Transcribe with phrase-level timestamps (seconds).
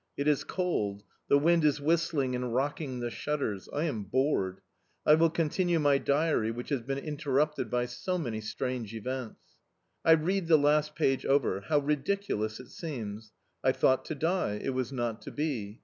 [0.17, 3.69] It is cold; the wind is whistling and rocking the shutters...
[3.71, 4.61] I am bored!...
[5.05, 9.39] I will continue my diary which has been interrupted by so many strange events.
[10.03, 13.31] I read the last page over: how ridiculous it seems!...
[13.63, 15.79] I thought to die; it was not to be.